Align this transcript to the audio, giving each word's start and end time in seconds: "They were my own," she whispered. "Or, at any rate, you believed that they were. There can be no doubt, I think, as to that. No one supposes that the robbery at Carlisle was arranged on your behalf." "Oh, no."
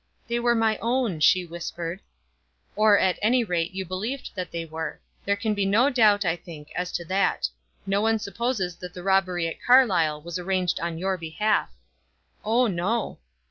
"They 0.27 0.39
were 0.39 0.55
my 0.55 0.79
own," 0.79 1.19
she 1.19 1.45
whispered. 1.45 1.99
"Or, 2.75 2.97
at 2.97 3.19
any 3.21 3.43
rate, 3.43 3.75
you 3.75 3.85
believed 3.85 4.31
that 4.33 4.49
they 4.49 4.65
were. 4.65 4.99
There 5.25 5.35
can 5.35 5.53
be 5.53 5.63
no 5.63 5.91
doubt, 5.91 6.25
I 6.25 6.35
think, 6.37 6.71
as 6.75 6.91
to 6.93 7.05
that. 7.05 7.47
No 7.85 8.01
one 8.01 8.17
supposes 8.17 8.77
that 8.77 8.95
the 8.95 9.03
robbery 9.03 9.47
at 9.47 9.61
Carlisle 9.61 10.23
was 10.23 10.39
arranged 10.39 10.79
on 10.79 10.97
your 10.97 11.17
behalf." 11.17 11.69
"Oh, 12.43 12.65
no." 12.65 13.19